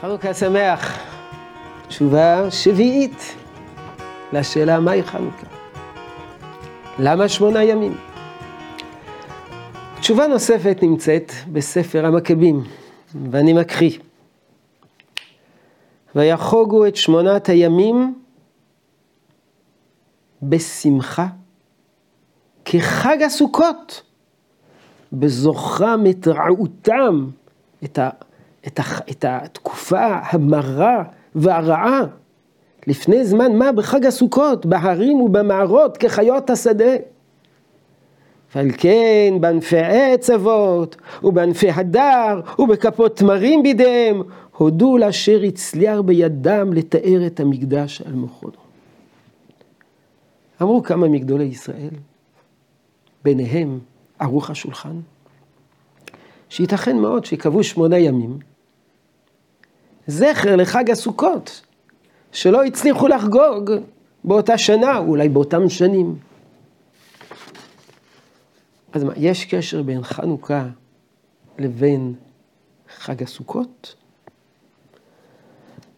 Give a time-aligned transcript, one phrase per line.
[0.00, 0.98] חנוכה שמח.
[1.88, 3.36] תשובה שביעית
[4.32, 5.46] לשאלה מהי חנוכה.
[6.98, 7.96] למה שמונה ימים?
[10.00, 12.64] תשובה נוספת נמצאת בספר המכבים,
[13.30, 13.98] ואני מקריא.
[16.14, 18.14] ויחוגו את שמונת הימים
[20.42, 21.26] בשמחה
[22.64, 24.02] כחג הסוכות,
[25.12, 27.26] בזוכרם את רעותם,
[27.84, 28.10] את, ה,
[28.66, 29.24] את, ה, את
[29.92, 31.02] התקופה המרה
[31.34, 32.00] והרעה.
[32.86, 36.94] לפני זמן מה בחג הסוכות, בהרים ובמערות כחיות השדה.
[38.54, 44.22] ועל כן בענפי עץ אבות, ובענפי הדר, ובכפות תמרים בידיהם,
[44.56, 48.50] הודו לאשר הצליח בידם לתאר את המקדש על מוכנו.
[50.62, 51.94] אמרו כמה מגדולי ישראל,
[53.24, 53.78] ביניהם
[54.18, 55.00] ערוך השולחן,
[56.48, 58.38] שייתכן מאוד שקבעו שמונה ימים,
[60.10, 61.60] זכר לחג הסוכות,
[62.32, 63.70] שלא הצליחו לחגוג
[64.24, 66.16] באותה שנה, אולי באותם שנים.
[68.92, 70.66] אז מה, יש קשר בין חנוכה
[71.58, 72.14] לבין
[72.96, 73.94] חג הסוכות?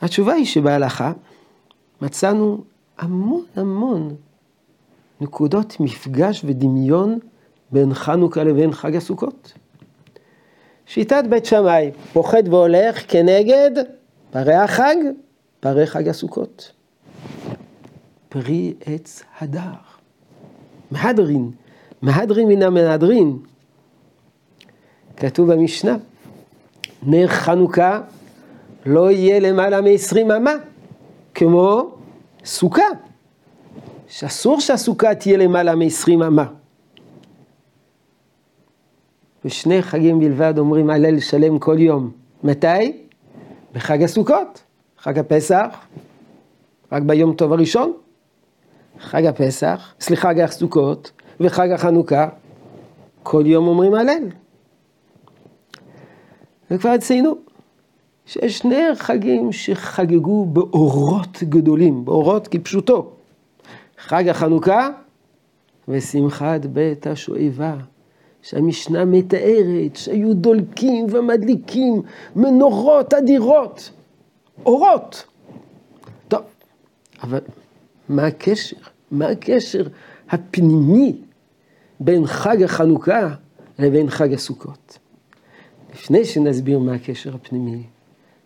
[0.00, 1.12] התשובה היא שבהלכה
[2.02, 2.64] מצאנו
[2.98, 4.16] המון המון
[5.20, 7.18] נקודות מפגש ודמיון
[7.70, 9.52] בין חנוכה לבין חג הסוכות.
[10.86, 13.70] שיטת בית שמאי, פוחד והולך כנגד
[14.30, 14.96] פרי החג,
[15.60, 16.72] פרי חג הסוכות.
[18.28, 19.62] פרי עץ הדר.
[20.90, 21.50] מהדרין,
[22.02, 23.38] מהדרין מן המהדרין.
[25.16, 25.96] כתוב במשנה,
[27.02, 28.00] נר חנוכה
[28.86, 30.54] לא יהיה למעלה מ-20 אמה,
[31.34, 31.90] כמו
[32.44, 32.82] סוכה,
[34.08, 36.46] שאסור שהסוכה תהיה למעלה מ-20 אמה.
[39.44, 42.10] ושני חגים בלבד אומרים הלל שלם כל יום.
[42.44, 43.07] מתי?
[43.72, 44.62] בחג הסוכות,
[44.98, 45.86] חג הפסח,
[46.92, 47.92] רק ביום טוב הראשון,
[49.00, 52.28] חג הפסח, סליחה, חג הסוכות וחג החנוכה,
[53.22, 54.22] כל יום אומרים הלל.
[56.70, 57.34] וכבר ציינו
[58.26, 63.12] שיש שני חגים שחגגו באורות גדולים, באורות כפשוטו.
[63.98, 64.88] חג החנוכה
[65.88, 67.76] ושמחת בית השואבה.
[68.42, 72.02] שהמשנה מתארת שהיו דולקים ומדליקים
[72.36, 73.90] מנורות אדירות,
[74.66, 75.24] אורות.
[76.28, 76.42] טוב,
[77.22, 77.40] אבל
[78.08, 78.76] מה הקשר?
[79.10, 79.82] מה הקשר
[80.30, 81.16] הפנימי
[82.00, 83.34] בין חג החנוכה
[83.78, 84.98] לבין חג הסוכות?
[85.94, 87.82] לפני שנסביר מה הקשר הפנימי,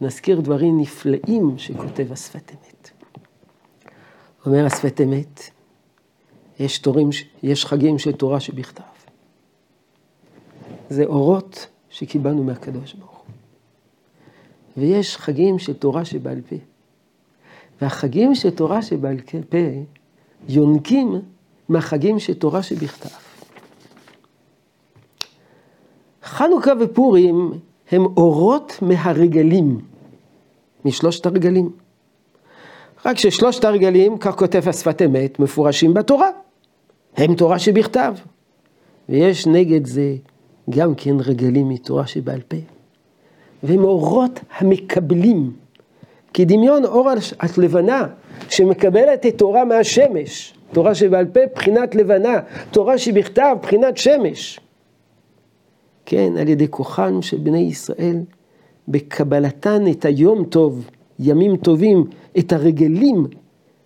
[0.00, 2.90] נזכיר דברים נפלאים שכותב השפת אמת.
[4.46, 5.40] אומר השפת אמת,
[6.60, 7.08] יש, תורים,
[7.42, 8.93] יש חגים של תורה שבכתב.
[10.94, 13.34] זה אורות שקיבלנו מהקדוש ברוך הוא.
[14.76, 16.56] ויש חגים של תורה שבעל פה.
[17.82, 19.16] והחגים של תורה שבעל
[19.48, 19.58] פה
[20.48, 21.20] יונקים
[21.68, 23.08] מהחגים של תורה שבכתב.
[26.22, 27.50] חנוכה ופורים
[27.90, 29.80] הם אורות מהרגלים,
[30.84, 31.70] משלושת הרגלים.
[33.04, 36.30] רק ששלושת הרגלים, כך כותב השפת אמת, מפורשים בתורה.
[37.16, 38.14] הם תורה שבכתב.
[39.08, 40.16] ויש נגד זה
[40.70, 42.56] גם כן רגלים מתורה שבעל פה.
[43.62, 45.52] והם אורות המקבלים.
[46.34, 47.10] כדמיון אור
[47.58, 48.06] הלבנה
[48.48, 54.60] שמקבלת את תורה מהשמש, תורה שבעל פה בחינת לבנה, תורה שבכתב בחינת שמש.
[56.06, 58.16] כן, על ידי כוחם של בני ישראל,
[58.88, 62.04] בקבלתן את היום טוב, ימים טובים,
[62.38, 63.26] את הרגלים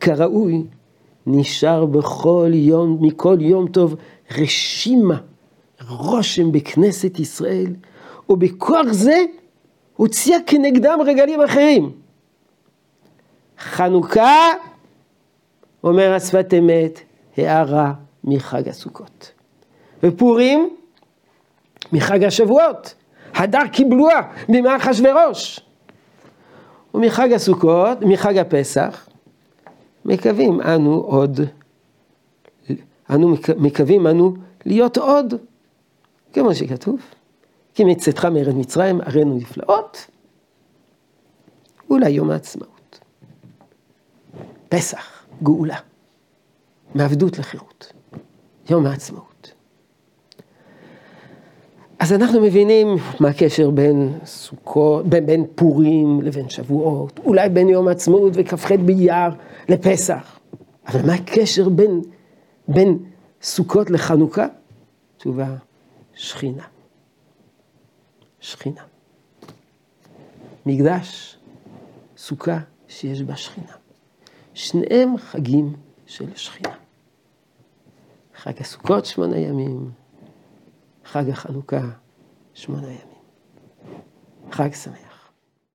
[0.00, 0.62] כראוי,
[1.26, 3.96] נשאר בכל יום, מכל יום טוב,
[4.38, 5.20] רשימה
[5.88, 7.74] רושם בכנסת ישראל,
[8.28, 9.24] ובכוח זה
[9.96, 11.92] הוציאה כנגדם רגלים אחרים.
[13.58, 14.48] חנוכה,
[15.84, 17.00] אומר השפת אמת,
[17.36, 17.92] הערה
[18.24, 19.32] מחג הסוכות.
[20.02, 20.76] ופורים,
[21.92, 22.94] מחג השבועות.
[23.34, 25.60] הדר קיבלוה בימי אחשורוש.
[26.94, 29.08] ומחג הסוכות, מחג הפסח,
[30.04, 31.40] מקווים אנו עוד,
[33.10, 34.34] אנו מקווים אנו
[34.66, 35.34] להיות עוד
[36.34, 37.00] כמו שכתוב,
[37.74, 40.06] כי מצאתך מארץ מצרים הראינו נפלאות,
[41.90, 43.00] אולי יום העצמאות.
[44.68, 45.78] פסח, גאולה,
[46.94, 47.92] מעבדות לחירות,
[48.70, 49.52] יום העצמאות.
[51.98, 52.88] אז אנחנו מבינים
[53.20, 59.30] מה הקשר בין סוכות, בין, בין פורים לבין שבועות, אולי בין יום העצמאות וכ"ח באייר
[59.68, 60.38] לפסח.
[60.86, 62.02] אבל מה הקשר בין,
[62.68, 62.98] בין
[63.42, 64.46] סוכות לחנוכה?
[65.16, 65.54] תשובה,
[66.14, 66.66] שכינה.
[68.40, 68.84] שכינה.
[70.66, 71.38] מקדש
[72.16, 72.58] סוכה
[72.88, 73.72] שיש בה שכינה.
[74.54, 75.76] שניהם חגים
[76.06, 76.76] של שכינה.
[78.34, 79.90] חג הסוכות שמונה ימים,
[81.04, 81.90] חג החנוכה
[82.54, 83.18] שמונה ימים.
[84.52, 85.13] חג שמח.